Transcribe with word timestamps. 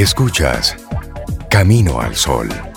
Escuchas 0.00 0.78
Camino 1.50 2.00
al 2.00 2.16
Sol. 2.16 2.69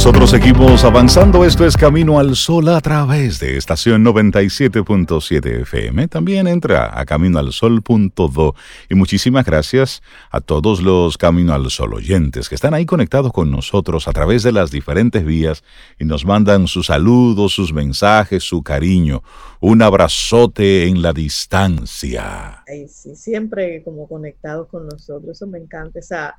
Nosotros 0.00 0.30
seguimos 0.30 0.82
avanzando. 0.84 1.44
Esto 1.44 1.66
es 1.66 1.76
Camino 1.76 2.18
al 2.18 2.34
Sol 2.34 2.70
a 2.70 2.80
través 2.80 3.38
de 3.38 3.58
estación 3.58 4.02
97.7 4.02 5.60
FM. 5.60 6.08
También 6.08 6.46
entra 6.46 6.98
a 6.98 7.04
caminoalsol.do. 7.04 8.54
Y 8.88 8.94
muchísimas 8.94 9.44
gracias 9.44 10.02
a 10.30 10.40
todos 10.40 10.80
los 10.80 11.18
Camino 11.18 11.52
al 11.52 11.70
Sol 11.70 11.92
oyentes 11.92 12.48
que 12.48 12.54
están 12.54 12.72
ahí 12.72 12.86
conectados 12.86 13.30
con 13.30 13.50
nosotros 13.50 14.08
a 14.08 14.12
través 14.12 14.42
de 14.42 14.52
las 14.52 14.70
diferentes 14.70 15.22
vías 15.22 15.64
y 15.98 16.06
nos 16.06 16.24
mandan 16.24 16.66
sus 16.66 16.86
saludos, 16.86 17.52
sus 17.52 17.74
mensajes, 17.74 18.42
su 18.42 18.62
cariño. 18.62 19.22
Un 19.60 19.82
abrazote 19.82 20.86
en 20.86 21.02
la 21.02 21.12
distancia. 21.12 22.64
sí, 22.88 23.14
siempre 23.14 23.82
como 23.82 24.08
conectados 24.08 24.66
con 24.68 24.88
nosotros. 24.88 25.36
Eso 25.36 25.46
me 25.46 25.58
encanta. 25.58 25.98
Esa 25.98 26.36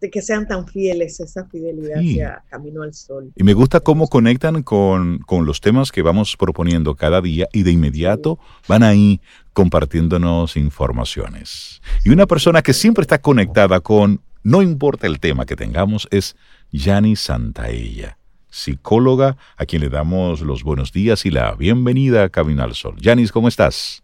de 0.00 0.10
que 0.10 0.22
sean 0.22 0.46
tan 0.46 0.66
fieles, 0.66 1.20
esa 1.20 1.46
fidelidad 1.46 1.98
hacia 1.98 2.42
Camino 2.48 2.82
al 2.82 2.94
Sol. 2.94 3.32
Y 3.34 3.42
me 3.42 3.54
gusta 3.54 3.80
cómo 3.80 4.08
conectan 4.08 4.62
con, 4.62 5.24
los 5.44 5.60
temas 5.60 5.92
que 5.92 6.02
vamos 6.02 6.36
proponiendo 6.36 6.94
cada 6.94 7.20
día 7.20 7.48
y 7.52 7.62
de 7.62 7.72
inmediato 7.72 8.38
van 8.66 8.82
ahí 8.82 9.20
compartiéndonos 9.52 10.56
informaciones. 10.56 11.80
Y 12.04 12.10
una 12.10 12.26
persona 12.26 12.62
que 12.62 12.72
siempre 12.72 13.02
está 13.02 13.18
conectada 13.18 13.80
con, 13.80 14.20
no 14.42 14.62
importa 14.62 15.06
el 15.06 15.20
tema 15.20 15.46
que 15.46 15.56
tengamos, 15.56 16.06
es 16.10 16.36
Yani 16.70 17.16
Santaella, 17.16 18.18
psicóloga 18.50 19.36
a 19.56 19.66
quien 19.66 19.82
le 19.82 19.88
damos 19.88 20.40
los 20.42 20.62
buenos 20.62 20.92
días 20.92 21.26
y 21.26 21.30
la 21.30 21.54
bienvenida 21.54 22.24
a 22.24 22.28
Camino 22.28 22.62
al 22.62 22.74
Sol. 22.74 22.96
Yanis, 23.00 23.32
¿cómo 23.32 23.48
estás? 23.48 24.02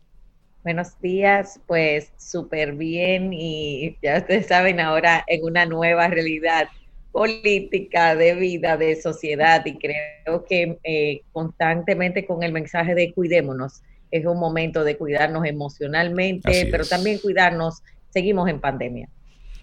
Buenos 0.64 0.98
días, 1.02 1.60
pues 1.66 2.10
súper 2.16 2.72
bien 2.72 3.34
y 3.34 3.98
ya 4.02 4.16
ustedes 4.16 4.46
saben 4.46 4.80
ahora 4.80 5.22
en 5.26 5.44
una 5.44 5.66
nueva 5.66 6.08
realidad 6.08 6.68
política, 7.12 8.16
de 8.16 8.34
vida, 8.34 8.78
de 8.78 8.96
sociedad 8.96 9.62
y 9.66 9.76
creo 9.76 10.46
que 10.48 10.78
eh, 10.82 11.20
constantemente 11.32 12.24
con 12.24 12.42
el 12.42 12.52
mensaje 12.52 12.94
de 12.94 13.12
cuidémonos, 13.12 13.82
es 14.10 14.24
un 14.24 14.38
momento 14.38 14.84
de 14.84 14.96
cuidarnos 14.96 15.44
emocionalmente, 15.44 16.68
pero 16.70 16.86
también 16.86 17.18
cuidarnos, 17.18 17.82
seguimos 18.08 18.48
en 18.48 18.58
pandemia. 18.58 19.10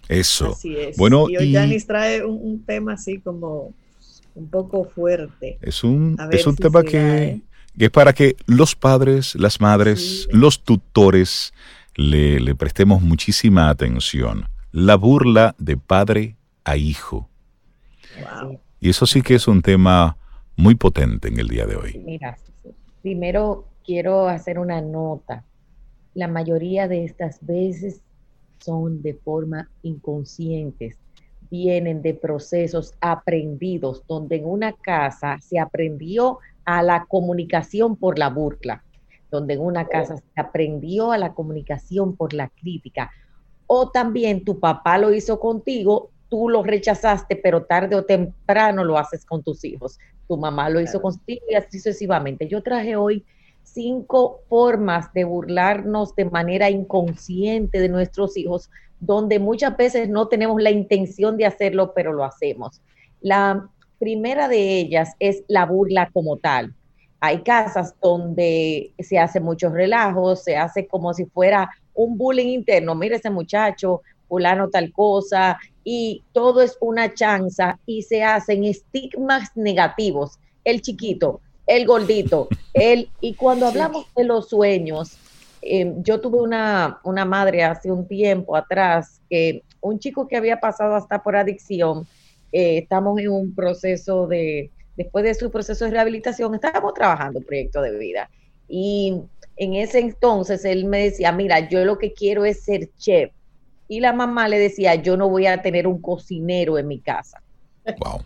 Eso. 0.08 0.52
Así 0.52 0.76
es. 0.76 0.96
Bueno, 0.96 1.28
y 1.28 1.36
hoy 1.36 1.52
Janis 1.52 1.84
trae 1.84 2.24
un, 2.24 2.64
tema 2.64 2.92
así 2.92 3.18
como 3.18 3.74
un 4.36 4.48
poco 4.48 4.84
fuerte. 4.84 5.58
Es 5.62 5.82
un, 5.82 6.16
es 6.30 6.46
un 6.46 6.54
tema 6.54 6.84
que 6.84 7.40
que 7.78 7.86
es 7.86 7.90
para 7.90 8.12
que 8.12 8.36
los 8.46 8.74
padres, 8.76 9.34
las 9.34 9.60
madres, 9.60 10.28
los 10.30 10.62
tutores 10.62 11.52
le, 11.94 12.54
prestemos 12.54 13.02
muchísima 13.02 13.68
atención. 13.68 14.46
La 14.70 14.96
burla 14.96 15.54
de 15.58 15.76
padre 15.76 16.36
a 16.64 16.76
hijo. 16.76 17.28
Y 18.80 18.90
eso 18.90 19.06
sí 19.06 19.22
que 19.22 19.34
es 19.34 19.48
un 19.48 19.62
tema 19.62 20.16
muy 20.56 20.74
potente 20.74 21.28
en 21.28 21.38
el 21.38 21.48
día 21.48 21.66
de 21.66 21.76
hoy. 21.76 22.00
Mira, 22.04 22.36
primero 23.00 23.66
quiero 23.84 24.28
hacer 24.28 24.58
una 24.58 24.80
nota. 24.80 25.44
La 26.14 26.28
mayoría 26.28 26.88
de 26.88 27.04
estas 27.04 27.44
veces 27.44 28.00
son 28.58 29.02
de 29.02 29.14
forma 29.14 29.68
inconscientes, 29.82 30.96
vienen 31.52 32.00
de 32.00 32.14
procesos 32.14 32.94
aprendidos, 33.02 34.02
donde 34.08 34.36
en 34.36 34.46
una 34.46 34.72
casa 34.72 35.36
se 35.42 35.58
aprendió 35.58 36.38
a 36.64 36.82
la 36.82 37.04
comunicación 37.04 37.94
por 37.96 38.18
la 38.18 38.30
burla, 38.30 38.82
donde 39.30 39.52
en 39.54 39.60
una 39.60 39.86
casa 39.86 40.16
se 40.16 40.40
aprendió 40.40 41.12
a 41.12 41.18
la 41.18 41.34
comunicación 41.34 42.16
por 42.16 42.32
la 42.32 42.48
crítica. 42.48 43.10
O 43.66 43.90
también 43.90 44.44
tu 44.44 44.58
papá 44.58 44.96
lo 44.96 45.12
hizo 45.12 45.38
contigo, 45.38 46.08
tú 46.30 46.48
lo 46.48 46.62
rechazaste, 46.62 47.36
pero 47.36 47.64
tarde 47.64 47.96
o 47.96 48.04
temprano 48.06 48.82
lo 48.82 48.96
haces 48.96 49.26
con 49.26 49.42
tus 49.42 49.62
hijos. 49.62 49.98
Tu 50.28 50.38
mamá 50.38 50.70
lo 50.70 50.80
hizo 50.80 51.02
contigo 51.02 51.44
y 51.50 51.54
así 51.54 51.78
sucesivamente. 51.78 52.48
Yo 52.48 52.62
traje 52.62 52.96
hoy 52.96 53.26
cinco 53.62 54.40
formas 54.48 55.12
de 55.12 55.24
burlarnos 55.24 56.14
de 56.14 56.26
manera 56.26 56.70
inconsciente 56.70 57.80
de 57.80 57.88
nuestros 57.88 58.36
hijos, 58.36 58.70
donde 59.00 59.38
muchas 59.38 59.76
veces 59.76 60.08
no 60.08 60.28
tenemos 60.28 60.62
la 60.62 60.70
intención 60.70 61.36
de 61.36 61.46
hacerlo, 61.46 61.92
pero 61.94 62.12
lo 62.12 62.24
hacemos. 62.24 62.80
La 63.20 63.68
primera 63.98 64.48
de 64.48 64.78
ellas 64.78 65.14
es 65.18 65.44
la 65.48 65.64
burla 65.64 66.10
como 66.12 66.36
tal. 66.36 66.74
Hay 67.20 67.42
casas 67.42 67.94
donde 68.00 68.92
se 68.98 69.18
hace 69.18 69.38
muchos 69.38 69.72
relajos, 69.72 70.42
se 70.42 70.56
hace 70.56 70.86
como 70.86 71.14
si 71.14 71.24
fuera 71.26 71.70
un 71.94 72.18
bullying 72.18 72.48
interno. 72.48 72.94
Mire 72.94 73.16
ese 73.16 73.30
muchacho, 73.30 74.02
fulano 74.28 74.70
tal 74.70 74.92
cosa, 74.92 75.58
y 75.84 76.22
todo 76.32 76.62
es 76.62 76.76
una 76.80 77.12
chanza 77.14 77.78
y 77.86 78.02
se 78.02 78.22
hacen 78.22 78.64
estigmas 78.64 79.50
negativos. 79.56 80.38
El 80.64 80.80
chiquito, 80.80 81.40
el 81.66 81.86
gordito, 81.86 82.48
el, 82.74 83.08
y 83.20 83.34
cuando 83.34 83.66
hablamos 83.66 84.06
de 84.14 84.24
los 84.24 84.48
sueños, 84.48 85.16
em, 85.62 86.02
yo 86.02 86.20
tuve 86.20 86.38
una, 86.38 87.00
una 87.04 87.24
madre 87.24 87.62
hace 87.62 87.90
un 87.90 88.06
tiempo 88.06 88.56
atrás 88.56 89.20
que 89.28 89.62
un 89.80 89.98
chico 89.98 90.28
que 90.28 90.36
había 90.36 90.60
pasado 90.60 90.94
hasta 90.94 91.22
por 91.22 91.36
adicción, 91.36 92.06
eh, 92.52 92.78
estamos 92.78 93.18
en 93.18 93.30
un 93.30 93.54
proceso 93.54 94.26
de, 94.26 94.70
después 94.96 95.24
de 95.24 95.34
su 95.34 95.50
proceso 95.50 95.84
de 95.84 95.90
rehabilitación, 95.92 96.54
estábamos 96.54 96.94
trabajando 96.94 97.40
un 97.40 97.44
proyecto 97.44 97.82
de 97.82 97.98
vida. 97.98 98.30
Y 98.68 99.20
en 99.56 99.74
ese 99.74 99.98
entonces 99.98 100.64
él 100.64 100.84
me 100.84 101.04
decía, 101.04 101.32
mira, 101.32 101.68
yo 101.68 101.84
lo 101.84 101.98
que 101.98 102.12
quiero 102.12 102.44
es 102.44 102.62
ser 102.62 102.90
chef. 102.96 103.32
Y 103.88 104.00
la 104.00 104.12
mamá 104.12 104.48
le 104.48 104.58
decía, 104.58 104.94
yo 104.94 105.16
no 105.16 105.28
voy 105.28 105.46
a 105.46 105.60
tener 105.60 105.86
un 105.86 106.00
cocinero 106.00 106.78
en 106.78 106.88
mi 106.88 107.00
casa. 107.00 107.42
Wow, 107.84 108.22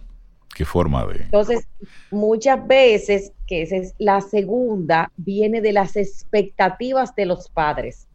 qué 0.57 0.65
forma 0.65 1.07
de... 1.07 1.25
Entonces, 1.25 1.69
muchas 2.11 2.67
veces, 2.67 3.33
que 3.47 3.61
esa 3.61 3.77
es 3.77 3.95
la 3.99 4.23
segunda, 4.23 5.13
viene 5.19 5.61
de 5.61 5.73
las 5.73 5.97
expectativas 5.97 7.15
de 7.15 7.27
los 7.27 7.51
padres. 7.51 8.09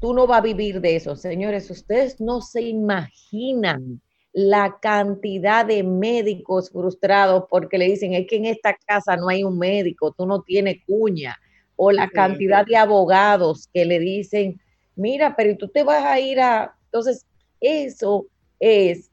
Tú 0.00 0.12
no 0.12 0.26
vas 0.26 0.38
a 0.38 0.42
vivir 0.42 0.80
de 0.80 0.96
eso, 0.96 1.14
señores. 1.14 1.70
Ustedes 1.70 2.20
no 2.20 2.40
se 2.40 2.62
imaginan 2.62 4.00
la 4.32 4.76
cantidad 4.82 5.64
de 5.64 5.84
médicos 5.84 6.70
frustrados 6.70 7.44
porque 7.48 7.78
le 7.78 7.86
dicen, 7.86 8.12
es 8.12 8.26
que 8.26 8.36
en 8.36 8.46
esta 8.46 8.76
casa 8.86 9.16
no 9.16 9.28
hay 9.28 9.44
un 9.44 9.56
médico, 9.56 10.10
tú 10.10 10.26
no 10.26 10.42
tienes 10.42 10.78
cuña, 10.86 11.38
o 11.76 11.92
la 11.92 12.08
cantidad 12.08 12.66
de 12.66 12.76
abogados 12.76 13.68
que 13.72 13.84
le 13.84 14.00
dicen, 14.00 14.60
mira, 14.96 15.36
pero 15.36 15.56
tú 15.56 15.68
te 15.68 15.84
vas 15.84 16.04
a 16.04 16.18
ir 16.18 16.40
a... 16.40 16.74
Entonces, 16.86 17.24
eso 17.60 18.26
es, 18.58 19.10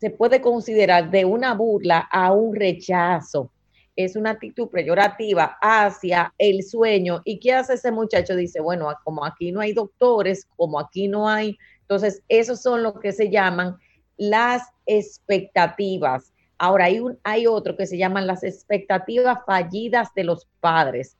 se 0.00 0.10
puede 0.10 0.40
considerar 0.40 1.10
de 1.10 1.24
una 1.24 1.54
burla 1.54 2.08
a 2.10 2.32
un 2.32 2.54
rechazo. 2.54 3.50
Es 3.96 4.16
una 4.16 4.30
actitud 4.30 4.68
peyorativa 4.68 5.56
hacia 5.60 6.34
el 6.36 6.62
sueño. 6.64 7.22
¿Y 7.24 7.38
qué 7.38 7.52
hace 7.52 7.74
ese 7.74 7.92
muchacho? 7.92 8.34
Dice, 8.34 8.60
bueno, 8.60 8.92
como 9.04 9.24
aquí 9.24 9.52
no 9.52 9.60
hay 9.60 9.72
doctores, 9.72 10.46
como 10.56 10.80
aquí 10.80 11.06
no 11.06 11.28
hay, 11.28 11.56
entonces 11.82 12.22
esos 12.28 12.60
son 12.60 12.82
los 12.82 12.98
que 12.98 13.12
se 13.12 13.30
llaman 13.30 13.76
las 14.16 14.62
expectativas. 14.86 16.32
Ahora 16.58 16.86
hay, 16.86 17.00
un, 17.00 17.18
hay 17.22 17.46
otro 17.46 17.76
que 17.76 17.86
se 17.86 17.98
llaman 17.98 18.26
las 18.26 18.42
expectativas 18.42 19.38
fallidas 19.46 20.08
de 20.14 20.24
los 20.24 20.48
padres. 20.60 21.16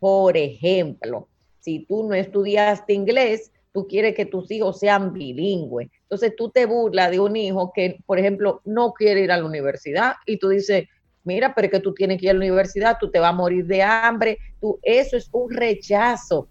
Por 0.00 0.36
ejemplo, 0.36 1.28
si 1.60 1.84
tú 1.86 2.04
no 2.08 2.14
estudiaste 2.14 2.92
inglés, 2.92 3.52
tú 3.78 3.86
quieres 3.86 4.16
que 4.16 4.26
tus 4.26 4.50
hijos 4.50 4.80
sean 4.80 5.12
bilingües. 5.12 5.88
Entonces 6.02 6.34
tú 6.34 6.50
te 6.50 6.66
burlas 6.66 7.12
de 7.12 7.20
un 7.20 7.36
hijo 7.36 7.70
que, 7.72 8.00
por 8.06 8.18
ejemplo, 8.18 8.60
no 8.64 8.92
quiere 8.92 9.20
ir 9.20 9.30
a 9.30 9.36
la 9.36 9.44
universidad 9.44 10.14
y 10.26 10.36
tú 10.38 10.48
dices, 10.48 10.88
mira, 11.22 11.54
pero 11.54 11.66
es 11.66 11.70
que 11.70 11.78
tú 11.78 11.94
tienes 11.94 12.18
que 12.18 12.26
ir 12.26 12.30
a 12.30 12.32
la 12.32 12.40
universidad, 12.40 12.96
tú 12.98 13.08
te 13.08 13.20
vas 13.20 13.30
a 13.30 13.36
morir 13.36 13.66
de 13.66 13.80
hambre. 13.80 14.38
Tú, 14.60 14.80
eso 14.82 15.16
es 15.16 15.28
un 15.30 15.52
rechazo. 15.52 16.48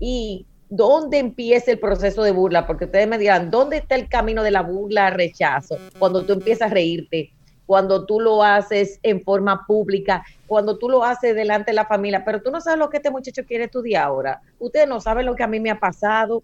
Y 0.00 0.46
¿dónde 0.70 1.18
empieza 1.18 1.72
el 1.72 1.78
proceso 1.78 2.22
de 2.22 2.30
burla? 2.30 2.66
Porque 2.66 2.86
ustedes 2.86 3.06
me 3.06 3.18
dirán, 3.18 3.50
¿dónde 3.50 3.76
está 3.76 3.94
el 3.94 4.08
camino 4.08 4.42
de 4.42 4.50
la 4.50 4.62
burla, 4.62 5.10
rechazo? 5.10 5.76
Cuando 5.98 6.24
tú 6.24 6.32
empiezas 6.32 6.70
a 6.70 6.74
reírte, 6.74 7.33
cuando 7.66 8.04
tú 8.06 8.20
lo 8.20 8.42
haces 8.42 8.98
en 9.02 9.22
forma 9.22 9.66
pública, 9.66 10.24
cuando 10.46 10.78
tú 10.78 10.88
lo 10.88 11.04
haces 11.04 11.34
delante 11.34 11.70
de 11.70 11.76
la 11.76 11.86
familia, 11.86 12.24
pero 12.24 12.42
tú 12.42 12.50
no 12.50 12.60
sabes 12.60 12.78
lo 12.78 12.90
que 12.90 12.98
este 12.98 13.10
muchacho 13.10 13.44
quiere 13.44 13.64
estudiar 13.64 14.04
ahora. 14.04 14.42
Ustedes 14.58 14.88
no 14.88 15.00
saben 15.00 15.26
lo 15.26 15.34
que 15.34 15.42
a 15.42 15.48
mí 15.48 15.60
me 15.60 15.70
ha 15.70 15.78
pasado. 15.78 16.42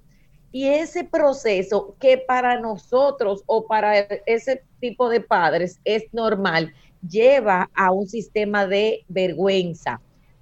Y 0.53 0.67
ese 0.67 1.05
proceso 1.05 1.95
que 2.01 2.19
para 2.19 2.59
nosotros 2.59 3.45
o 3.47 3.67
para 3.67 3.99
ese 3.99 4.65
tipo 4.81 5.09
de 5.09 5.21
padres 5.21 5.81
es 5.85 6.05
normal, 6.13 6.75
lleva 7.09 7.71
a 7.75 7.93
un 7.93 8.09
sistema 8.09 8.67
de 8.67 9.05
vergüenza 9.09 10.01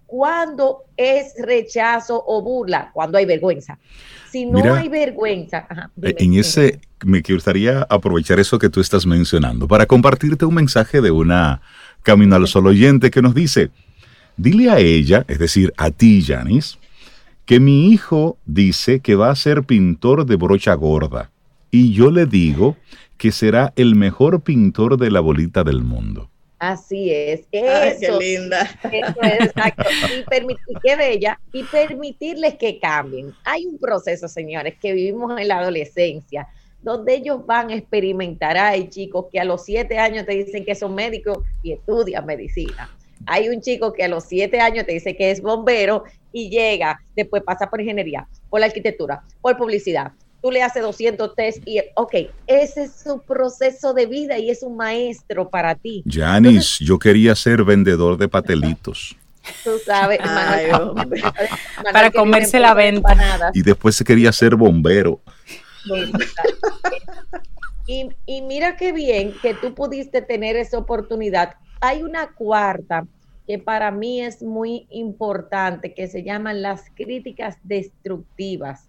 cuando 0.08 0.87
es 0.96 1.34
rechazo 1.38 2.25
o 2.26 2.43
burla? 2.43 2.90
Cuando 2.94 3.19
hay 3.19 3.26
vergüenza. 3.26 3.78
Si 4.32 4.46
no 4.46 4.75
hay 4.75 4.88
vergüenza. 4.88 5.69
Eh, 6.02 6.14
en 6.19 6.34
ese, 6.34 6.81
me 7.05 7.20
gustaría 7.20 7.87
aprovechar 7.88 8.40
eso 8.40 8.58
que 8.58 8.70
tú 8.70 8.81
estás 8.81 9.06
mencionando 9.06 9.69
para 9.69 9.84
compartirte 9.84 10.46
un 10.46 10.55
mensaje 10.55 11.02
de 11.02 11.10
una 11.10 11.60
Camino 12.02 12.37
al 12.37 12.49
Sol 12.49 12.66
oyente 12.66 13.10
que 13.10 13.20
nos 13.20 13.34
dice, 13.34 13.70
dile 14.38 14.70
a 14.70 14.78
ella, 14.78 15.26
es 15.28 15.38
decir, 15.38 15.75
a 15.76 15.90
ti, 15.90 16.25
Janis, 16.26 16.78
que 17.44 17.61
mi 17.61 17.90
hijo 17.90 18.38
dice 18.46 19.00
que 19.00 19.14
va 19.14 19.31
a 19.31 19.37
ser 19.37 19.64
pintor 19.64 20.25
de 20.25 20.37
brocha 20.37 20.72
gorda 20.72 21.31
y 21.70 21.93
yo 21.93 22.11
le 22.11 22.25
digo 22.25 22.76
que 23.19 23.31
será 23.31 23.75
el 23.76 23.94
mejor 23.94 24.40
pintor 24.40 24.96
de 24.96 25.11
la 25.11 25.20
bolita 25.20 25.64
del 25.64 25.82
mundo. 25.82 26.31
Así 26.58 27.12
es. 27.12 27.43
Eso, 27.52 28.19
qué 28.19 28.25
linda. 28.25 28.62
Eso 28.90 29.22
es 29.22 29.40
exacto. 29.46 29.84
Y, 30.66 30.75
qué 30.82 30.96
bella. 30.96 31.40
Y 31.52 31.62
permitirles 31.64 32.56
que 32.56 32.78
cambien. 32.81 33.32
Hay 33.44 33.66
un 33.66 33.78
proceso, 33.78 34.26
señores, 34.26 34.75
que 34.81 34.93
vivimos 34.93 35.38
en 35.38 35.49
la 35.49 35.58
adolescencia, 35.58 36.49
donde 36.82 37.14
ellos 37.14 37.46
van 37.46 37.70
a 37.70 37.76
experimentar. 37.76 38.56
Hay 38.56 38.88
chicos 38.88 39.26
que 39.31 39.38
a 39.38 39.44
los 39.44 39.64
siete 39.64 39.99
años 39.99 40.26
te 40.26 40.32
dicen 40.32 40.64
que 40.64 40.75
son 40.75 40.94
médicos 40.94 41.38
y 41.62 41.72
estudian 41.72 42.26
medicina. 42.26 42.90
Hay 43.26 43.49
un 43.49 43.61
chico 43.61 43.93
que 43.93 44.04
a 44.04 44.08
los 44.08 44.25
siete 44.25 44.61
años 44.61 44.87
te 44.87 44.93
dice 44.93 45.16
que 45.16 45.31
es 45.31 45.43
bombero 45.43 46.04
y 46.32 46.50
llega, 46.50 47.00
después 47.16 47.43
pasa 47.43 47.69
por 47.69 47.81
ingeniería, 47.81 48.28
por 48.49 48.61
la 48.61 48.66
arquitectura, 48.66 49.22
por 49.40 49.56
publicidad, 49.56 50.12
tú 50.43 50.50
le 50.50 50.62
haces 50.62 50.82
200 50.82 51.35
test 51.35 51.62
y, 51.67 51.81
ok, 51.94 52.14
ese 52.46 52.85
es 52.85 52.93
su 53.02 53.20
proceso 53.20 53.94
de 53.94 54.06
vida 54.06 54.38
y 54.38 54.50
es 54.50 54.62
un 54.62 54.76
maestro 54.76 55.49
para 55.49 55.75
ti. 55.75 56.05
Janis, 56.08 56.79
yo 56.79 56.99
quería 56.99 57.35
ser 57.35 57.64
vendedor 57.64 58.17
de 58.17 58.29
patelitos. 58.29 59.17
Tú 59.64 59.79
sabes, 59.85 60.19
para 61.93 62.11
comerse 62.11 62.61
la 62.61 62.75
venta. 62.75 63.50
Y 63.55 63.62
después 63.62 63.96
se 63.96 64.05
quería 64.05 64.32
ser 64.32 64.56
bombero. 64.56 65.20
Y, 67.90 68.11
y 68.26 68.43
mira 68.43 68.76
qué 68.76 68.93
bien 68.93 69.32
que 69.40 69.55
tú 69.55 69.75
pudiste 69.75 70.20
tener 70.20 70.56
esa 70.56 70.76
oportunidad. 70.76 71.55
Hay 71.81 72.02
una 72.02 72.35
cuarta 72.35 73.06
que 73.46 73.58
para 73.58 73.90
mí 73.90 74.20
es 74.20 74.43
muy 74.43 74.87
importante, 74.90 75.94
que 75.94 76.06
se 76.06 76.23
llaman 76.23 76.61
las 76.61 76.82
críticas 76.94 77.56
destructivas. 77.62 78.88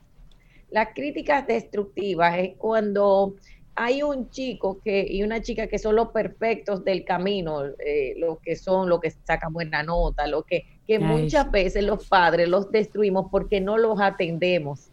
Las 0.71 0.89
críticas 0.94 1.48
destructivas 1.48 2.38
es 2.38 2.56
cuando 2.57 3.36
hay 3.81 4.04
un 4.04 4.30
chico 4.30 4.81
que, 4.83 5.07
y 5.10 5.24
una 5.24 5.42
chica 5.42 5.68
que 5.68 5.80
son 5.80 5.95
los 5.95 6.10
perfectos 6.10 6.83
del 6.83 7.06
camino, 7.06 7.63
eh, 7.80 8.13
los 8.18 8.39
que 8.42 8.57
son, 8.57 8.89
los 8.89 9.00
que 9.00 9.10
sacan 9.10 9.54
buena 9.54 9.83
nota, 9.83 10.27
lo 10.27 10.44
que, 10.44 10.66
que 10.86 11.00
muchas 11.00 11.50
veces 11.50 11.86
los 11.86 12.06
padres 12.10 12.50
los 12.50 12.69
destruimos 12.71 13.27
porque 13.31 13.62
no 13.62 13.77
los 13.77 14.01
atendemos. 14.01 14.89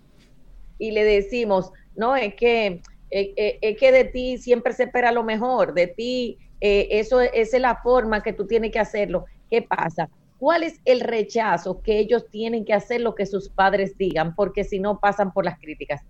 Y 0.79 0.93
le 0.93 1.03
decimos, 1.03 1.73
no, 1.97 2.15
es 2.15 2.37
que, 2.37 2.81
eh, 3.11 3.35
eh, 3.37 3.59
es 3.61 3.77
que 3.77 3.91
de 3.91 4.05
ti 4.05 4.39
siempre 4.39 4.73
se 4.73 4.85
espera 4.85 5.11
lo 5.11 5.25
mejor, 5.25 5.75
de 5.75 5.89
ti, 5.89 6.39
eso 6.61 7.21
esa 7.21 7.57
es 7.57 7.61
la 7.61 7.77
forma 7.83 8.23
que 8.23 8.33
tú 8.33 8.47
tienes 8.47 8.71
que 8.71 8.79
hacerlo. 8.79 9.27
¿Qué 9.51 9.63
pasa? 9.63 10.09
¿Cuál 10.39 10.63
es 10.63 10.81
el 10.85 11.01
rechazo 11.01 11.81
que 11.81 11.99
ellos 11.99 12.27
tienen 12.31 12.65
que 12.65 12.75
hacer 12.75 13.01
lo 13.01 13.15
que 13.15 13.27
sus 13.27 13.49
padres 13.49 13.97
digan? 13.97 14.35
Porque 14.35 14.65
si 14.65 14.79
no 14.79 15.01
pasan 15.01 15.33
por 15.33 15.45
las 15.45 15.59
críticas. 15.59 16.03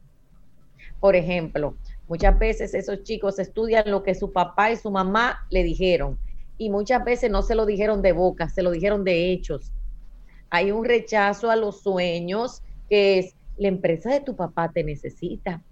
Por 0.98 1.14
ejemplo, 1.14 1.76
muchas 2.08 2.38
veces 2.38 2.74
esos 2.74 3.02
chicos 3.04 3.38
estudian 3.38 3.90
lo 3.90 4.02
que 4.02 4.14
su 4.14 4.32
papá 4.32 4.72
y 4.72 4.76
su 4.76 4.90
mamá 4.90 5.46
le 5.50 5.62
dijeron 5.62 6.18
y 6.58 6.70
muchas 6.70 7.04
veces 7.04 7.30
no 7.30 7.42
se 7.42 7.54
lo 7.54 7.66
dijeron 7.66 8.02
de 8.02 8.12
boca, 8.12 8.48
se 8.48 8.62
lo 8.62 8.70
dijeron 8.70 9.04
de 9.04 9.30
hechos. 9.30 9.72
Hay 10.50 10.70
un 10.70 10.84
rechazo 10.84 11.50
a 11.50 11.56
los 11.56 11.82
sueños 11.82 12.62
que 12.88 13.18
es, 13.18 13.34
la 13.58 13.68
empresa 13.68 14.10
de 14.10 14.20
tu 14.20 14.36
papá 14.36 14.70
te 14.70 14.84
necesita. 14.84 15.62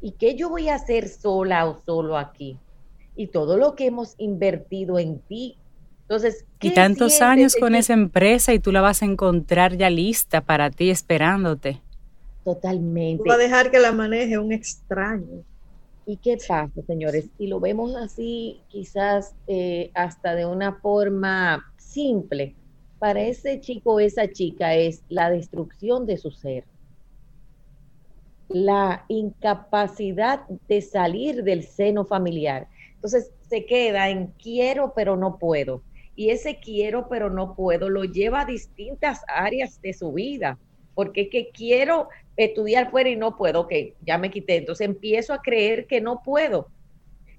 ¿Y 0.00 0.12
qué 0.12 0.34
yo 0.34 0.48
voy 0.48 0.68
a 0.68 0.74
hacer 0.74 1.08
sola 1.08 1.66
o 1.66 1.80
solo 1.84 2.16
aquí? 2.16 2.58
Y 3.14 3.28
todo 3.28 3.56
lo 3.56 3.74
que 3.74 3.86
hemos 3.86 4.14
invertido 4.18 4.98
en 4.98 5.20
ti 5.20 5.56
entonces, 6.08 6.46
y 6.62 6.72
tantos 6.72 7.20
años 7.20 7.54
con 7.54 7.74
esa 7.74 7.92
empresa 7.92 8.54
y 8.54 8.58
tú 8.58 8.72
la 8.72 8.80
vas 8.80 9.02
a 9.02 9.04
encontrar 9.04 9.76
ya 9.76 9.90
lista 9.90 10.40
para 10.40 10.70
ti 10.70 10.88
esperándote. 10.88 11.82
Totalmente. 12.44 13.28
Va 13.28 13.34
a 13.34 13.36
dejar 13.36 13.70
que 13.70 13.78
la 13.78 13.92
maneje 13.92 14.38
un 14.38 14.50
extraño. 14.50 15.44
¿Y 16.06 16.16
qué 16.16 16.38
pasa, 16.48 16.80
señores? 16.86 17.28
Y 17.38 17.48
lo 17.48 17.60
vemos 17.60 17.94
así, 17.94 18.62
quizás 18.68 19.34
eh, 19.48 19.90
hasta 19.92 20.34
de 20.34 20.46
una 20.46 20.72
forma 20.76 21.70
simple. 21.76 22.54
Para 22.98 23.20
ese 23.20 23.60
chico 23.60 23.96
o 23.96 24.00
esa 24.00 24.30
chica 24.30 24.74
es 24.76 25.02
la 25.10 25.28
destrucción 25.28 26.06
de 26.06 26.16
su 26.16 26.30
ser. 26.30 26.64
La 28.48 29.04
incapacidad 29.08 30.48
de 30.68 30.80
salir 30.80 31.44
del 31.44 31.64
seno 31.64 32.06
familiar. 32.06 32.66
Entonces 32.94 33.30
se 33.50 33.66
queda 33.66 34.08
en 34.08 34.28
quiero 34.42 34.94
pero 34.96 35.14
no 35.14 35.36
puedo 35.36 35.82
y 36.18 36.30
ese 36.30 36.58
quiero 36.58 37.08
pero 37.08 37.30
no 37.30 37.54
puedo 37.54 37.88
lo 37.88 38.02
lleva 38.02 38.40
a 38.40 38.44
distintas 38.44 39.20
áreas 39.28 39.80
de 39.80 39.92
su 39.92 40.12
vida, 40.12 40.58
porque 40.96 41.22
es 41.22 41.28
que 41.30 41.50
quiero 41.50 42.08
estudiar 42.36 42.90
fuera 42.90 43.08
y 43.08 43.14
no 43.14 43.36
puedo, 43.36 43.68
que 43.68 43.94
ya 44.04 44.18
me 44.18 44.28
quité, 44.28 44.56
entonces 44.56 44.84
empiezo 44.84 45.32
a 45.32 45.40
creer 45.40 45.86
que 45.86 46.00
no 46.00 46.20
puedo, 46.24 46.66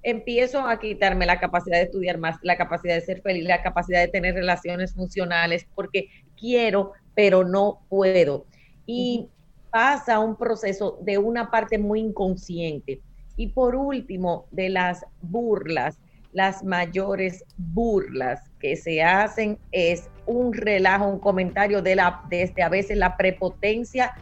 empiezo 0.02 0.62
a 0.62 0.80
quitarme 0.80 1.26
la 1.26 1.42
capacidad 1.42 1.76
de 1.76 1.84
estudiar 1.84 2.20
más, 2.20 2.38
la 2.42 2.56
capacidad 2.56 2.96
de 2.96 3.02
ser 3.02 3.22
feliz, 3.22 3.44
la 3.44 3.62
capacidad 3.62 4.00
de 4.00 4.08
tener 4.08 4.34
relaciones 4.34 4.94
funcionales, 4.94 5.68
porque 5.76 6.08
quiero 6.38 6.94
pero 7.14 7.44
no 7.44 7.81
puedo. 7.90 8.46
Y 8.86 9.28
pasa 9.72 10.20
un 10.20 10.38
proceso 10.38 11.00
de 11.02 11.18
una 11.18 11.52
parte 11.52 11.78
muy 11.78 12.00
inconsciente. 12.00 13.02
Y 13.36 13.48
por 13.48 13.76
último, 13.76 14.46
de 14.52 14.70
las 14.70 15.06
burlas 15.22 16.00
las 16.31 16.64
mayores 16.64 17.44
burlas 17.58 18.50
que 18.60 18.76
se 18.76 19.02
hacen 19.02 19.58
es 19.72 20.10
un 20.26 20.54
relajo, 20.54 21.08
un 21.08 21.20
comentario 21.20 21.81
de 21.81 21.96
la, 21.96 22.22
desde 22.30 22.62
a 22.62 22.70
veces 22.70 22.98
la 22.98 23.18
prepotencia 23.18 24.14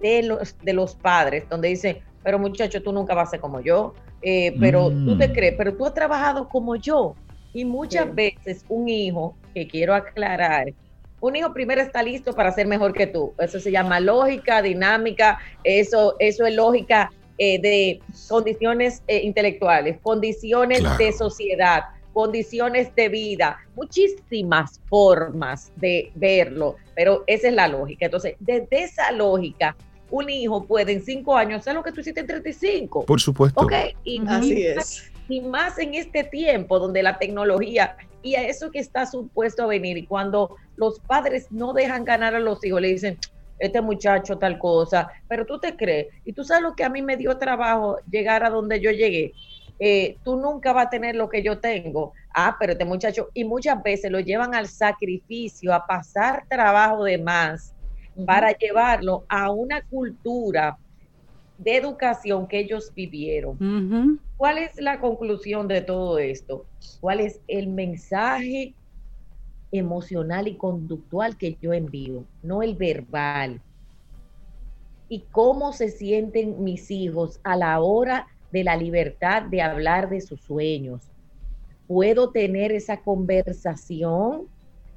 de 0.00 0.22
los, 0.22 0.56
de 0.62 0.72
los 0.72 0.96
padres, 0.96 1.48
donde 1.48 1.68
dicen, 1.68 1.98
pero 2.22 2.38
muchacho, 2.38 2.82
tú 2.82 2.92
nunca 2.92 3.14
vas 3.14 3.28
a 3.28 3.30
ser 3.32 3.40
como 3.40 3.60
yo, 3.60 3.94
eh, 4.22 4.54
pero 4.58 4.90
tú 4.90 5.16
te 5.16 5.28
mm. 5.28 5.32
crees, 5.32 5.54
pero 5.56 5.76
tú 5.76 5.86
has 5.86 5.94
trabajado 5.94 6.48
como 6.48 6.76
yo. 6.76 7.14
Y 7.54 7.64
muchas 7.64 8.14
veces 8.14 8.64
un 8.68 8.88
hijo, 8.88 9.36
que 9.54 9.66
quiero 9.66 9.94
aclarar, 9.94 10.74
un 11.20 11.36
hijo 11.36 11.52
primero 11.52 11.80
está 11.80 12.02
listo 12.02 12.32
para 12.32 12.52
ser 12.52 12.66
mejor 12.66 12.92
que 12.92 13.06
tú. 13.06 13.34
Eso 13.38 13.58
se 13.58 13.70
llama 13.70 13.98
lógica, 13.98 14.62
dinámica, 14.62 15.38
eso, 15.64 16.14
eso 16.18 16.46
es 16.46 16.54
lógica 16.54 17.10
eh, 17.38 17.60
de 17.60 18.00
condiciones 18.28 19.02
eh, 19.06 19.22
intelectuales, 19.22 19.98
condiciones 20.02 20.82
de 20.98 21.12
sociedad, 21.12 21.84
condiciones 22.12 22.94
de 22.96 23.08
vida, 23.08 23.58
muchísimas 23.76 24.80
formas 24.88 25.72
de 25.76 26.10
verlo, 26.16 26.76
pero 26.96 27.22
esa 27.26 27.48
es 27.48 27.54
la 27.54 27.68
lógica. 27.68 28.06
Entonces, 28.06 28.34
desde 28.40 28.82
esa 28.82 29.12
lógica, 29.12 29.76
un 30.10 30.28
hijo 30.30 30.64
puede 30.64 30.92
en 30.92 31.02
cinco 31.04 31.36
años 31.36 31.60
hacer 31.60 31.74
lo 31.74 31.82
que 31.82 31.92
tú 31.92 32.00
hiciste 32.00 32.20
en 32.20 32.26
35. 32.26 33.04
Por 33.04 33.20
supuesto. 33.20 33.60
Ok, 33.60 33.72
y, 34.04 34.20
Así 34.26 34.66
es. 34.66 35.12
Y 35.28 35.40
más 35.42 35.78
en 35.78 35.94
este 35.94 36.24
tiempo 36.24 36.78
donde 36.78 37.02
la 37.02 37.18
tecnología 37.18 37.96
y 38.22 38.34
a 38.34 38.48
eso 38.48 38.70
que 38.70 38.78
está 38.78 39.06
supuesto 39.06 39.62
a 39.62 39.66
venir 39.66 39.96
y 39.96 40.06
cuando 40.06 40.56
los 40.76 40.98
padres 41.00 41.52
no 41.52 41.72
dejan 41.72 42.04
ganar 42.04 42.34
a 42.34 42.40
los 42.40 42.64
hijos, 42.64 42.80
le 42.80 42.88
dicen, 42.88 43.18
este 43.58 43.80
muchacho 43.80 44.38
tal 44.38 44.58
cosa, 44.58 45.10
pero 45.28 45.44
tú 45.46 45.58
te 45.58 45.76
crees, 45.76 46.08
y 46.24 46.32
tú 46.32 46.44
sabes 46.44 46.62
lo 46.62 46.74
que 46.74 46.84
a 46.84 46.88
mí 46.88 47.02
me 47.02 47.16
dio 47.16 47.36
trabajo 47.38 47.98
llegar 48.10 48.44
a 48.44 48.50
donde 48.50 48.80
yo 48.80 48.90
llegué, 48.90 49.32
eh, 49.80 50.16
tú 50.24 50.36
nunca 50.36 50.72
vas 50.72 50.86
a 50.86 50.90
tener 50.90 51.14
lo 51.14 51.28
que 51.28 51.42
yo 51.42 51.58
tengo, 51.58 52.12
ah, 52.34 52.56
pero 52.58 52.72
este 52.72 52.84
muchacho, 52.84 53.28
y 53.34 53.44
muchas 53.44 53.82
veces 53.82 54.10
lo 54.10 54.20
llevan 54.20 54.54
al 54.54 54.66
sacrificio, 54.68 55.72
a 55.72 55.86
pasar 55.86 56.44
trabajo 56.48 57.04
de 57.04 57.18
más, 57.18 57.74
para 58.26 58.50
llevarlo 58.50 59.24
a 59.28 59.50
una 59.50 59.82
cultura 59.82 60.76
de 61.56 61.76
educación 61.76 62.46
que 62.46 62.58
ellos 62.58 62.92
vivieron. 62.94 64.20
¿Cuál 64.36 64.58
es 64.58 64.80
la 64.80 65.00
conclusión 65.00 65.68
de 65.68 65.80
todo 65.80 66.18
esto? 66.18 66.64
¿Cuál 67.00 67.20
es 67.20 67.40
el 67.48 67.68
mensaje 67.68 68.74
emocional 69.72 70.48
y 70.48 70.56
conductual 70.56 71.36
que 71.36 71.56
yo 71.60 71.72
envío, 71.72 72.24
no 72.42 72.62
el 72.62 72.74
verbal. 72.74 73.60
Y 75.08 75.24
cómo 75.30 75.72
se 75.72 75.88
sienten 75.88 76.62
mis 76.62 76.90
hijos 76.90 77.40
a 77.42 77.56
la 77.56 77.80
hora 77.80 78.26
de 78.50 78.64
la 78.64 78.76
libertad 78.76 79.42
de 79.42 79.62
hablar 79.62 80.08
de 80.08 80.20
sus 80.20 80.40
sueños. 80.40 81.02
Puedo 81.86 82.30
tener 82.30 82.72
esa 82.72 82.98
conversación, 82.98 84.48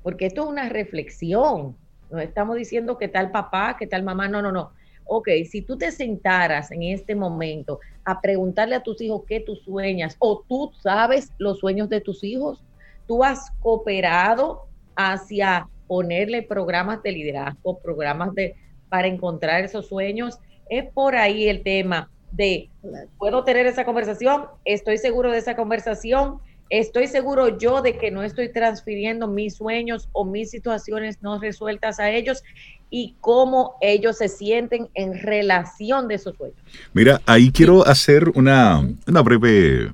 porque 0.03 0.25
esto 0.25 0.43
es 0.43 0.49
una 0.49 0.69
reflexión. 0.69 1.75
No 2.09 2.19
estamos 2.19 2.57
diciendo 2.57 2.97
que 2.97 3.07
tal 3.07 3.31
papá, 3.31 3.77
que 3.77 3.87
tal 3.87 4.03
mamá, 4.03 4.27
no, 4.27 4.41
no, 4.41 4.51
no. 4.51 4.71
Ok, 5.05 5.29
si 5.49 5.61
tú 5.61 5.77
te 5.77 5.91
sentaras 5.91 6.71
en 6.71 6.83
este 6.83 7.15
momento 7.15 7.79
a 8.03 8.21
preguntarle 8.21 8.75
a 8.75 8.83
tus 8.83 9.01
hijos 9.01 9.23
qué 9.27 9.39
tú 9.39 9.55
sueñas, 9.55 10.15
o 10.19 10.43
tú 10.47 10.71
sabes 10.81 11.31
los 11.37 11.59
sueños 11.59 11.89
de 11.89 12.01
tus 12.01 12.23
hijos, 12.23 12.63
tú 13.07 13.23
has 13.23 13.51
cooperado 13.59 14.67
hacia 14.95 15.67
ponerle 15.87 16.43
programas 16.43 17.03
de 17.03 17.11
liderazgo, 17.11 17.79
programas 17.79 18.33
de 18.33 18.55
para 18.89 19.07
encontrar 19.07 19.63
esos 19.63 19.87
sueños. 19.87 20.39
Es 20.69 20.85
por 20.93 21.15
ahí 21.15 21.47
el 21.47 21.63
tema 21.63 22.09
de, 22.31 22.69
¿puedo 23.17 23.43
tener 23.43 23.65
esa 23.65 23.85
conversación? 23.85 24.45
¿Estoy 24.65 24.97
seguro 24.97 25.31
de 25.31 25.37
esa 25.37 25.55
conversación? 25.55 26.39
estoy 26.71 27.07
seguro 27.07 27.57
yo 27.57 27.81
de 27.81 27.97
que 27.97 28.09
no 28.11 28.23
estoy 28.23 28.51
transfiriendo 28.51 29.27
mis 29.27 29.55
sueños 29.55 30.07
o 30.13 30.23
mis 30.23 30.49
situaciones 30.49 31.21
no 31.21 31.37
resueltas 31.37 31.99
a 31.99 32.09
ellos 32.09 32.43
y 32.89 33.15
cómo 33.19 33.75
ellos 33.81 34.17
se 34.17 34.29
sienten 34.29 34.89
en 34.93 35.21
relación 35.21 36.07
de 36.07 36.15
esos 36.15 36.35
sueños. 36.37 36.57
Mira, 36.93 37.21
ahí 37.25 37.51
quiero 37.51 37.85
hacer 37.85 38.29
una, 38.29 38.87
una 39.05 39.21
breve 39.21 39.91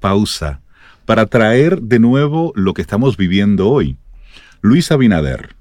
pausa 0.00 0.60
para 1.08 1.24
traer 1.24 1.80
de 1.80 1.98
nuevo 2.00 2.52
lo 2.54 2.74
que 2.74 2.82
estamos 2.82 3.16
viviendo 3.16 3.70
hoy. 3.70 3.96
Luis 4.60 4.92
Abinader 4.92 5.56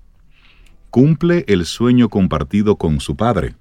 cumple 0.89 1.45
el 1.47 1.65
sueño 1.65 2.09
compartido 2.09 2.75
con 2.75 2.99
su 2.99 3.15
padre. 3.15 3.55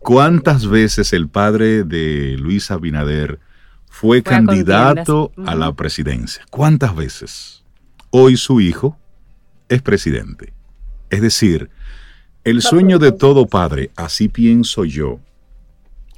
¿Cuántas 0.00 0.66
veces 0.66 1.12
el 1.12 1.28
padre 1.28 1.84
de 1.84 2.36
Luis 2.36 2.72
Abinader 2.72 3.38
fue, 3.88 4.24
candidato 4.24 5.30
a 5.46 5.54
la 5.54 5.72
presidencia? 5.72 6.44
¿Cuántas 6.50 6.96
veces? 6.96 7.62
Hoy 8.10 8.36
su 8.36 8.60
hijo 8.60 8.98
es 9.68 9.82
presidente. 9.82 10.52
Es 11.10 11.20
decir, 11.20 11.70
el 12.42 12.60
sueño 12.60 12.98
de 12.98 13.12
todo 13.12 13.46
padre, 13.46 13.92
así 13.94 14.28
pienso 14.28 14.84
yo, 14.84 15.20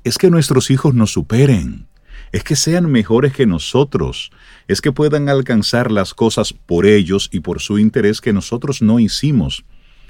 es 0.04 0.16
que 0.16 0.30
nuestros 0.30 0.70
hijos 0.70 0.94
nos 0.94 1.12
superen, 1.12 1.88
es 2.32 2.44
que 2.44 2.56
sean 2.56 2.90
mejores 2.90 3.32
que 3.32 3.47
nosotros, 3.47 4.30
es 4.66 4.80
que 4.80 4.92
puedan 4.92 5.28
alcanzar 5.28 5.90
las 5.90 6.14
cosas 6.14 6.52
por 6.52 6.87
ellos 6.87 7.28
y 7.32 7.40
por 7.40 7.61
su 7.61 7.78
interés 7.78 8.20
que 8.20 8.32
nosotros 8.32 8.82
no 8.82 9.00
hicimos. 9.00 9.64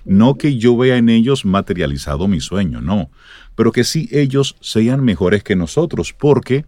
No 0.05 0.37
que 0.37 0.57
yo 0.57 0.77
vea 0.77 0.97
en 0.97 1.09
ellos 1.09 1.45
materializado 1.45 2.29
mi 2.29 2.41
sueño, 2.41 2.81
no, 2.81 3.11
pero 3.55 3.73
que 3.73 3.85
sí 3.85 4.09
ellos 4.11 4.57
sean 4.61 5.05
mejores 5.05 5.43
que 5.43 5.57
nosotros, 5.57 6.15
porque 6.19 6.65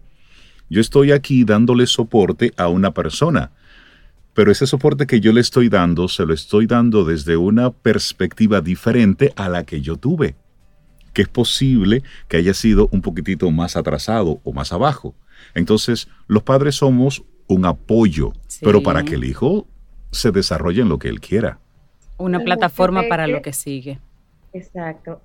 yo 0.69 0.79
estoy 0.79 1.11
aquí 1.11 1.43
dándole 1.43 1.87
soporte 1.87 2.53
a 2.55 2.67
una 2.67 2.93
persona, 2.93 3.51
pero 4.33 4.51
ese 4.51 4.67
soporte 4.67 5.07
que 5.07 5.19
yo 5.19 5.33
le 5.33 5.41
estoy 5.41 5.67
dando, 5.67 6.07
se 6.07 6.25
lo 6.25 6.33
estoy 6.33 6.65
dando 6.65 7.03
desde 7.03 7.35
una 7.35 7.71
perspectiva 7.71 8.61
diferente 8.61 9.33
a 9.35 9.49
la 9.49 9.65
que 9.65 9.81
yo 9.81 9.97
tuve, 9.97 10.35
que 11.13 11.23
es 11.23 11.27
posible 11.27 12.03
que 12.29 12.37
haya 12.37 12.53
sido 12.53 12.87
un 12.91 13.01
poquitito 13.01 13.51
más 13.51 13.75
atrasado 13.75 14.39
o 14.43 14.53
más 14.53 14.71
abajo. 14.71 15.15
Entonces, 15.55 16.07
los 16.27 16.43
padres 16.43 16.75
somos 16.75 17.23
un 17.47 17.65
apoyo, 17.65 18.33
pero 18.61 18.81
para 18.81 19.03
que 19.03 19.15
el 19.15 19.23
hijo 19.23 19.67
se 20.11 20.31
desarrolle 20.31 20.81
en 20.81 20.89
lo 20.89 20.99
que 20.99 21.09
él 21.09 21.19
quiera 21.19 21.59
una 22.21 22.39
plataforma 22.39 23.03
para 23.09 23.27
lo 23.27 23.41
que 23.41 23.53
sigue. 23.53 23.99
Exacto. 24.53 25.21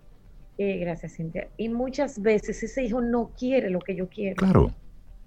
Eh, 0.59 0.79
gracias, 0.79 1.15
Cintia. 1.17 1.49
Y 1.57 1.69
muchas 1.69 2.21
veces 2.21 2.63
ese 2.63 2.85
hijo 2.85 3.01
no 3.01 3.31
quiere 3.39 3.71
lo 3.71 3.79
que 3.79 3.95
yo 3.95 4.09
quiero. 4.09 4.37
Claro. 4.37 4.73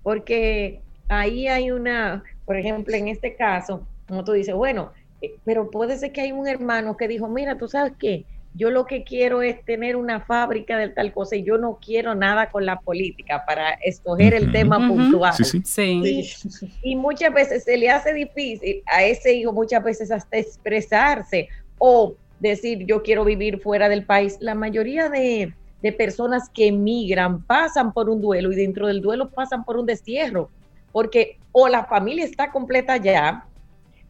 Porque 0.02 0.82
ahí 1.08 1.48
hay 1.48 1.72
una, 1.72 2.24
por 2.46 2.58
ejemplo, 2.58 2.96
en 2.96 3.10
este 3.10 3.36
caso, 3.36 3.86
como 4.08 4.24
tú 4.24 4.32
dices, 4.32 4.56
bueno, 4.56 4.92
eh, 5.22 5.36
pero 5.46 5.70
puede 5.70 5.98
ser 5.98 6.12
que 6.12 6.22
hay 6.22 6.32
un 6.32 6.48
hermano 6.48 6.98
que 6.98 7.08
dijo, 7.08 7.28
mira, 7.28 7.58
tú 7.58 7.68
sabes 7.68 7.94
qué, 8.00 8.26
yo 8.56 8.72
lo 8.72 8.86
que 8.86 9.04
quiero 9.04 9.42
es 9.42 9.64
tener 9.64 9.96
una 9.96 10.22
fábrica 10.22 10.78
de 10.78 10.90
tal 10.90 11.14
cosa 11.14 11.36
y 11.36 11.44
yo 11.44 11.58
no 11.58 11.80
quiero 11.84 12.16
nada 12.16 12.50
con 12.50 12.66
la 12.66 12.80
política 12.80 13.44
para 13.46 13.72
escoger 13.74 14.34
el 14.34 14.52
tema 14.52 14.86
puntual. 14.88 15.34
Sí, 15.36 15.62
sí. 15.64 16.74
Y, 16.82 16.96
muchas 16.96 17.34
veces 17.34 17.64
se 17.64 17.78
le 17.78 17.90
hace 17.90 18.14
difícil 18.14 18.82
a 18.88 19.04
ese 19.04 19.34
hijo 19.34 19.54
muchas 19.54 19.84
veces 19.84 20.12
hasta 20.12 20.38
expresarse 20.38 21.48
o 21.78 22.16
decir 22.40 22.86
yo 22.86 23.04
quiero 23.04 23.24
vivir 23.24 23.60
fuera 23.62 23.88
del 23.88 24.04
país. 24.04 24.38
La 24.40 24.56
mayoría 24.56 25.10
de, 25.10 25.54
de 25.82 25.94
personas 25.94 26.50
que 26.50 26.68
emigran 26.68 27.44
pasan 27.44 27.94
por 27.94 28.10
un 28.10 28.22
duelo 28.22 28.52
y 28.52 28.56
dentro 28.56 28.88
del 28.88 29.02
duelo 29.02 29.30
pasan 29.30 29.64
por 29.64 29.78
un 29.78 29.86
destierro, 29.86 30.50
porque 30.92 31.38
o 31.52 31.68
la 31.68 31.86
familia 31.86 32.26
está 32.26 32.52
completa 32.52 32.98
ya, 32.98 33.46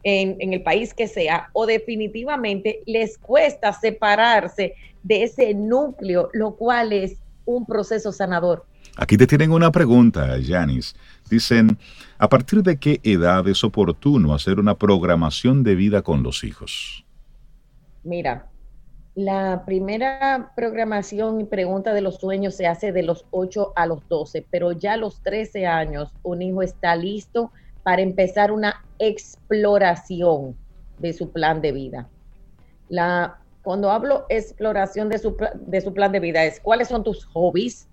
en, 0.02 0.52
el 0.52 0.62
país 0.62 0.94
que 0.94 1.08
sea, 1.08 1.50
o 1.52 1.66
definitivamente 1.66 2.82
les 2.86 3.18
cuesta 3.18 3.72
separarse 3.72 4.74
de 5.02 5.22
ese 5.24 5.54
núcleo, 5.54 6.30
lo 6.32 6.56
cual 6.56 6.92
es 6.92 7.16
un 7.44 7.66
proceso 7.66 8.12
sanador. 8.12 8.64
Aquí 8.96 9.16
te 9.16 9.26
tienen 9.26 9.52
una 9.52 9.70
pregunta, 9.70 10.36
Janis. 10.44 10.94
Dicen, 11.30 11.78
¿a 12.18 12.28
partir 12.28 12.62
de 12.62 12.78
qué 12.78 13.00
edad 13.02 13.46
es 13.48 13.62
oportuno 13.62 14.34
hacer 14.34 14.58
una 14.58 14.76
programación 14.76 15.62
de 15.62 15.74
vida 15.74 16.02
con 16.02 16.22
los 16.22 16.44
hijos? 16.44 17.04
Mira, 18.02 18.50
la 19.14 19.64
primera 19.66 20.52
programación 20.56 21.40
y 21.40 21.44
pregunta 21.44 21.92
de 21.92 22.00
los 22.00 22.16
sueños 22.16 22.54
se 22.54 22.66
hace 22.66 22.92
de 22.92 23.02
los 23.02 23.26
8 23.30 23.72
a 23.76 23.86
los 23.86 24.06
12, 24.08 24.46
pero 24.50 24.72
ya 24.72 24.94
a 24.94 24.96
los 24.96 25.22
13 25.22 25.66
años 25.66 26.12
un 26.22 26.42
hijo 26.42 26.62
está 26.62 26.96
listo 26.96 27.50
para 27.50 27.69
empezar 27.84 28.52
una 28.52 28.84
exploración 28.98 30.56
de 30.98 31.12
su 31.12 31.30
plan 31.30 31.60
de 31.60 31.72
vida. 31.72 32.08
Cuando 33.62 33.90
hablo 33.90 34.26
exploración 34.28 35.08
de 35.08 35.18
su, 35.18 35.36
de 35.54 35.80
su 35.80 35.92
plan 35.92 36.12
de 36.12 36.20
vida 36.20 36.44
es 36.44 36.60
cuáles 36.60 36.88
son 36.88 37.04
tus 37.04 37.24
hobbies 37.26 37.88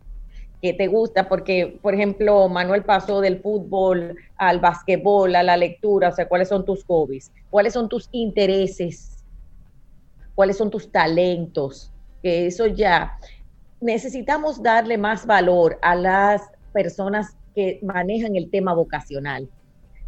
que 0.61 0.73
te 0.73 0.87
gusta, 0.87 1.29
porque, 1.29 1.77
por 1.81 1.93
ejemplo, 1.93 2.49
Manuel 2.49 2.83
pasó 2.83 3.21
del 3.21 3.41
fútbol 3.41 4.15
al 4.37 4.59
basquetbol, 4.59 5.35
a 5.35 5.43
la 5.43 5.55
lectura, 5.55 6.09
o 6.09 6.11
sea, 6.11 6.27
cuáles 6.27 6.49
son 6.49 6.65
tus 6.65 6.83
hobbies, 6.85 7.31
cuáles 7.51 7.73
son 7.73 7.87
tus 7.87 8.09
intereses, 8.11 9.23
cuáles 10.33 10.57
son 10.57 10.71
tus 10.71 10.91
talentos, 10.91 11.91
que 12.23 12.47
eso 12.47 12.65
ya 12.65 13.19
necesitamos 13.81 14.63
darle 14.63 14.97
más 14.97 15.27
valor 15.27 15.77
a 15.83 15.93
las 15.95 16.41
personas 16.73 17.37
que 17.53 17.79
manejan 17.83 18.35
el 18.35 18.49
tema 18.49 18.73
vocacional 18.73 19.47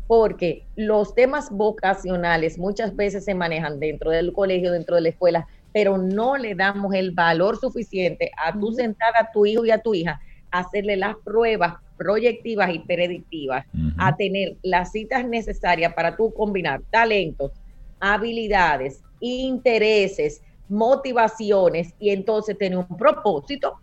porque 0.09 0.63
los 0.75 1.13
temas 1.13 1.51
vocacionales 1.51 2.57
muchas 2.57 2.95
veces 2.95 3.25
se 3.25 3.35
manejan 3.35 3.79
dentro 3.79 4.09
del 4.09 4.33
colegio, 4.33 4.71
dentro 4.71 4.95
de 4.95 5.03
la 5.03 5.09
escuela, 5.09 5.47
pero 5.71 5.99
no 5.99 6.35
le 6.35 6.55
damos 6.55 6.95
el 6.95 7.11
valor 7.11 7.59
suficiente 7.59 8.31
a 8.43 8.59
tu 8.59 8.71
sentar 8.71 9.13
a 9.21 9.29
tu 9.31 9.45
hijo 9.45 9.67
y 9.67 9.69
a 9.69 9.77
tu 9.77 9.93
hija 9.93 10.19
a 10.49 10.61
hacerle 10.61 10.97
las 10.97 11.15
pruebas 11.17 11.75
proyectivas 11.95 12.73
y 12.73 12.79
predictivas, 12.79 13.67
a 13.99 14.15
tener 14.15 14.57
las 14.63 14.93
citas 14.93 15.27
necesarias 15.27 15.93
para 15.93 16.15
tú 16.15 16.33
combinar 16.33 16.81
talentos, 16.89 17.51
habilidades, 17.99 19.03
intereses, 19.19 20.41
motivaciones 20.69 21.93
y 21.99 22.09
entonces 22.09 22.57
tener 22.57 22.79
un 22.79 22.97
propósito. 22.97 23.75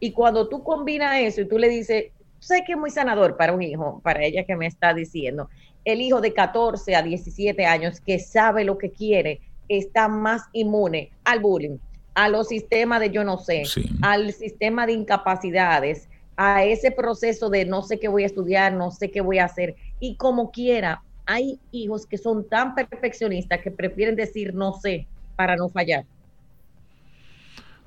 Y 0.00 0.10
cuando 0.10 0.48
tú 0.48 0.64
combinas 0.64 1.20
eso 1.20 1.42
y 1.42 1.48
tú 1.48 1.56
le 1.56 1.68
dices, 1.68 2.06
sé 2.40 2.64
que 2.66 2.72
es 2.72 2.78
muy 2.78 2.90
sanador 2.90 3.36
para 3.36 3.52
un 3.52 3.62
hijo, 3.62 4.00
para 4.02 4.24
ella 4.24 4.44
que 4.44 4.56
me 4.56 4.66
está 4.66 4.94
diciendo, 4.94 5.48
el 5.84 6.00
hijo 6.00 6.20
de 6.20 6.32
14 6.32 6.94
a 6.94 7.02
17 7.02 7.64
años 7.66 8.00
que 8.00 8.18
sabe 8.18 8.64
lo 8.64 8.78
que 8.78 8.90
quiere 8.90 9.40
está 9.68 10.08
más 10.08 10.42
inmune 10.52 11.10
al 11.24 11.40
bullying, 11.40 11.78
a 12.14 12.28
los 12.28 12.48
sistemas 12.48 13.00
de 13.00 13.10
yo 13.10 13.24
no 13.24 13.38
sé, 13.38 13.62
al 14.02 14.32
sistema 14.32 14.86
de 14.86 14.92
incapacidades, 14.92 16.08
a 16.36 16.64
ese 16.64 16.90
proceso 16.90 17.50
de 17.50 17.64
no 17.64 17.82
sé 17.82 17.98
qué 17.98 18.08
voy 18.08 18.22
a 18.22 18.26
estudiar, 18.26 18.72
no 18.72 18.90
sé 18.90 19.10
qué 19.10 19.20
voy 19.20 19.38
a 19.38 19.44
hacer. 19.44 19.74
Y 19.98 20.16
como 20.16 20.50
quiera, 20.50 21.02
hay 21.26 21.58
hijos 21.72 22.06
que 22.06 22.16
son 22.16 22.48
tan 22.48 22.74
perfeccionistas 22.74 23.60
que 23.60 23.70
prefieren 23.70 24.16
decir 24.16 24.54
no 24.54 24.72
sé 24.72 25.06
para 25.36 25.56
no 25.56 25.68
fallar. 25.68 26.04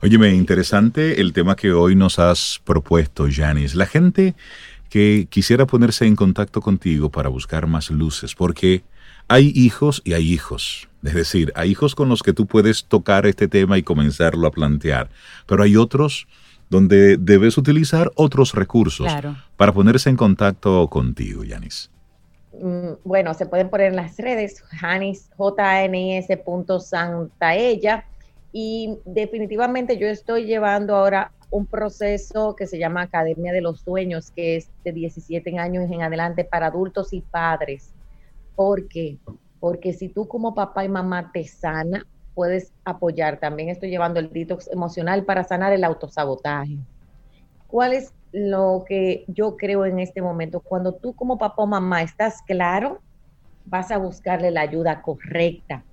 Óyeme, 0.04 0.34
interesante 0.34 1.22
el 1.22 1.32
tema 1.32 1.56
que 1.56 1.74
hoy 1.74 1.96
nos 1.96 2.18
has 2.18 2.60
propuesto, 2.66 3.28
Janice. 3.30 3.78
La 3.78 3.86
gente 3.86 4.34
que 4.90 5.28
quisiera 5.30 5.68
ponerse 5.68 6.08
en 6.08 6.16
contacto 6.16 6.60
contigo 6.60 7.12
para 7.12 7.30
buscar 7.30 7.68
más 7.68 7.92
luces, 7.92 8.34
porque 8.34 8.82
hay 9.28 9.52
hijos 9.54 10.02
y 10.04 10.14
hay 10.14 10.34
hijos. 10.34 10.90
Es 11.04 11.14
decir, 11.14 11.54
hay 11.56 11.70
hijos 11.70 11.94
con 11.94 12.10
los 12.10 12.24
que 12.24 12.34
tú 12.34 12.48
puedes 12.48 12.86
tocar 12.86 13.28
este 13.28 13.48
tema 13.48 13.78
y 13.78 13.84
comenzarlo 13.84 14.48
a 14.48 14.52
plantear, 14.52 15.12
pero 15.46 15.62
hay 15.62 15.78
otros 15.78 16.28
donde 16.72 17.18
debes 17.18 17.60
utilizar 17.60 18.12
otros 18.16 18.56
recursos 18.56 19.08
para 19.56 19.72
ponerse 19.72 20.10
en 20.10 20.18
contacto 20.18 20.88
contigo, 20.88 21.44
Yanis. 21.44 21.92
Mm, 22.60 22.94
bueno, 23.04 23.36
se 23.36 23.46
pueden 23.46 23.70
poner 23.70 23.92
en 23.92 23.98
las 23.98 24.18
redes, 24.18 24.64
Janis, 24.72 25.30
ella 27.56 28.06
y 28.52 29.00
definitivamente 29.06 29.98
yo 29.98 30.08
estoy 30.08 30.46
llevando 30.46 30.96
ahora 30.96 31.32
un 31.50 31.66
proceso 31.66 32.56
que 32.56 32.68
se 32.68 32.80
llama 32.80 33.04
Academia 33.04 33.52
de 33.52 33.62
los 33.62 33.82
Sueños, 33.82 34.32
que 34.32 34.56
es 34.56 34.70
de 34.84 34.92
17 34.92 35.58
años 35.58 35.90
en 35.92 36.02
adelante 36.02 36.46
para 36.46 36.68
adultos 36.68 37.12
y 37.14 37.22
padres. 37.22 37.94
¿Por 38.56 38.88
qué? 38.88 39.18
Porque 39.60 39.94
si 39.94 40.10
tú 40.10 40.28
como 40.28 40.56
papá 40.56 40.86
y 40.86 40.90
mamá 40.90 41.32
te 41.34 41.44
sana, 41.44 42.06
puedes 42.34 42.72
apoyar. 42.86 43.40
También 43.40 43.70
estoy 43.70 43.90
llevando 43.90 44.20
el 44.20 44.32
detox 44.32 44.70
emocional 44.72 45.26
para 45.26 45.44
sanar 45.44 45.74
el 45.74 45.84
autosabotaje. 45.84 46.78
¿Cuál 47.68 47.94
es 47.94 48.14
lo 48.32 48.86
que 48.88 49.26
yo 49.28 49.58
creo 49.58 49.86
en 49.86 50.00
este 50.00 50.22
momento? 50.22 50.62
Cuando 50.62 50.94
tú 50.94 51.14
como 51.14 51.38
papá 51.38 51.64
o 51.64 51.68
mamá 51.68 52.02
estás 52.02 52.42
claro, 52.48 53.00
vas 53.66 53.92
a 53.92 53.98
buscarle 53.98 54.52
la 54.52 54.62
ayuda 54.62 55.02
correcta, 55.02 55.84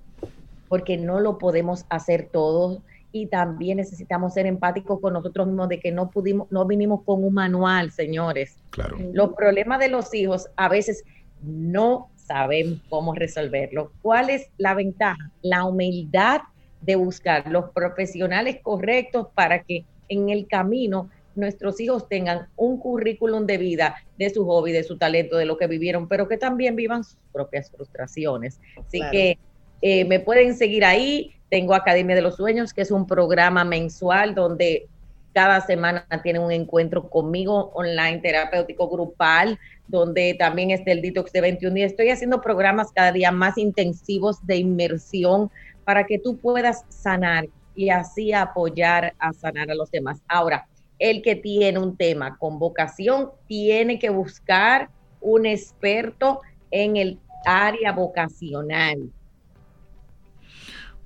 porque 0.69 0.95
no 0.95 1.19
lo 1.19 1.37
podemos 1.37 1.85
hacer 1.89 2.29
todos 2.31 2.79
y 3.11 3.25
también 3.25 3.77
necesitamos 3.77 4.35
ser 4.35 4.45
empáticos 4.45 4.99
con 5.01 5.13
nosotros 5.13 5.47
mismos 5.47 5.67
de 5.67 5.79
que 5.79 5.91
no 5.91 6.11
pudimos, 6.11 6.49
no 6.51 6.65
vinimos 6.65 7.01
con 7.03 7.23
un 7.23 7.33
manual, 7.33 7.91
señores. 7.91 8.57
Claro. 8.69 8.97
Los 9.13 9.33
problemas 9.33 9.79
de 9.79 9.89
los 9.89 10.13
hijos 10.13 10.49
a 10.55 10.69
veces 10.69 11.03
no 11.41 12.11
sabemos 12.15 12.79
cómo 12.89 13.15
resolverlo. 13.15 13.91
¿Cuál 14.01 14.29
es 14.29 14.49
la 14.57 14.75
ventaja? 14.75 15.31
La 15.41 15.65
humildad 15.65 16.41
de 16.81 16.95
buscar 16.95 17.49
los 17.49 17.71
profesionales 17.71 18.59
correctos 18.61 19.27
para 19.33 19.63
que 19.63 19.85
en 20.07 20.29
el 20.29 20.47
camino 20.47 21.09
nuestros 21.35 21.79
hijos 21.79 22.07
tengan 22.07 22.47
un 22.55 22.79
currículum 22.79 23.45
de 23.45 23.57
vida 23.57 23.95
de 24.17 24.29
su 24.29 24.45
hobby, 24.45 24.71
de 24.71 24.83
su 24.83 24.97
talento, 24.97 25.37
de 25.37 25.45
lo 25.45 25.57
que 25.57 25.67
vivieron, 25.67 26.07
pero 26.07 26.27
que 26.27 26.37
también 26.37 26.75
vivan 26.75 27.03
sus 27.03 27.17
propias 27.31 27.71
frustraciones. 27.71 28.59
Así 28.77 28.99
que 29.11 29.39
eh, 29.81 30.05
me 30.05 30.19
pueden 30.19 30.55
seguir 30.55 30.85
ahí. 30.85 31.35
Tengo 31.49 31.73
Academia 31.73 32.15
de 32.15 32.21
los 32.21 32.35
Sueños, 32.35 32.73
que 32.73 32.81
es 32.81 32.91
un 32.91 33.07
programa 33.07 33.63
mensual 33.63 34.35
donde 34.35 34.87
cada 35.33 35.61
semana 35.61 36.05
tienen 36.23 36.41
un 36.41 36.51
encuentro 36.51 37.09
conmigo 37.09 37.71
online 37.73 38.19
terapéutico 38.19 38.89
grupal, 38.89 39.59
donde 39.87 40.35
también 40.37 40.71
está 40.71 40.91
el 40.91 41.01
detox 41.01 41.31
de 41.31 41.41
21 41.41 41.75
días. 41.75 41.91
Estoy 41.91 42.09
haciendo 42.09 42.41
programas 42.41 42.91
cada 42.91 43.11
día 43.11 43.31
más 43.31 43.57
intensivos 43.57 44.45
de 44.45 44.57
inmersión 44.57 45.49
para 45.85 46.05
que 46.05 46.19
tú 46.19 46.37
puedas 46.37 46.83
sanar 46.89 47.47
y 47.75 47.89
así 47.89 48.33
apoyar 48.33 49.13
a 49.19 49.33
sanar 49.33 49.71
a 49.71 49.75
los 49.75 49.89
demás. 49.91 50.21
Ahora, 50.27 50.67
el 50.99 51.21
que 51.21 51.35
tiene 51.35 51.79
un 51.79 51.95
tema 51.95 52.37
con 52.37 52.59
vocación 52.59 53.31
tiene 53.47 53.97
que 53.99 54.09
buscar 54.09 54.89
un 55.21 55.45
experto 55.45 56.41
en 56.71 56.97
el 56.97 57.19
área 57.45 57.91
vocacional. 57.93 59.09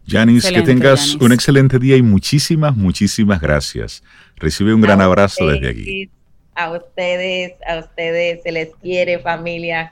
Yanis, 0.05 0.45
que 0.49 0.61
tengas 0.61 1.15
un 1.15 1.31
excelente 1.31 1.79
día 1.79 1.97
y 1.97 2.01
muchísimas, 2.01 2.75
muchísimas 2.75 3.41
gracias. 3.41 4.03
Recibe 4.37 4.73
un 4.73 4.81
gran 4.81 5.01
abrazo 5.01 5.47
desde 5.47 5.69
aquí. 5.69 6.09
A 6.55 6.71
ustedes, 6.71 7.53
a 7.67 7.79
ustedes 7.79 8.43
se 8.43 8.51
les 8.51 8.69
quiere 8.81 9.19
familia. 9.19 9.91